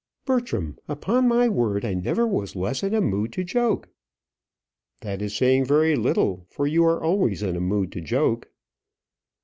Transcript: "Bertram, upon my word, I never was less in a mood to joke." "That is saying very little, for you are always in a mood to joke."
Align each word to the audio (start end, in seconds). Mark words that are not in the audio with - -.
"Bertram, 0.25 0.79
upon 0.87 1.27
my 1.27 1.47
word, 1.47 1.85
I 1.85 1.93
never 1.93 2.25
was 2.25 2.55
less 2.55 2.81
in 2.81 2.95
a 2.95 3.01
mood 3.01 3.31
to 3.33 3.43
joke." 3.43 3.87
"That 5.01 5.21
is 5.21 5.35
saying 5.35 5.65
very 5.65 5.95
little, 5.95 6.47
for 6.49 6.65
you 6.65 6.83
are 6.85 7.03
always 7.03 7.43
in 7.43 7.55
a 7.55 7.61
mood 7.61 7.91
to 7.91 8.01
joke." 8.01 8.49